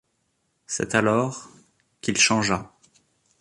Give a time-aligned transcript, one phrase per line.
[0.65, 1.51] C'est alors...
[2.01, 2.73] qu'il changea.